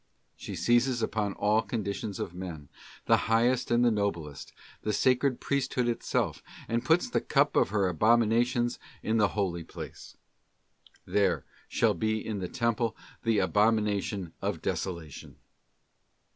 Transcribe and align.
She 0.35 0.55
seizes 0.55 1.03
upon 1.03 1.33
all 1.33 1.61
conditions 1.61 2.19
of 2.19 2.33
men, 2.33 2.69
the 3.05 3.17
highest 3.29 3.69
and 3.69 3.85
the 3.85 3.91
noblest, 3.91 4.51
the 4.81 4.93
sacred 4.93 5.39
Priesthood 5.39 5.87
itself, 5.87 6.41
and 6.67 6.83
puts 6.83 7.07
the 7.07 7.21
cup 7.21 7.55
of 7.55 7.69
her 7.69 7.87
abominations 7.87 8.79
in 9.03 9.17
the 9.17 9.27
holy 9.37 9.63
place: 9.63 10.17
'There 11.05 11.45
shall 11.67 11.93
be 11.93 12.17
in 12.25 12.39
the 12.39 12.47
Temple 12.49 12.97
the 13.21 13.37
abo 13.37 13.69
mination 13.69 14.31
of 14.41 14.59
desolation. 14.59 15.35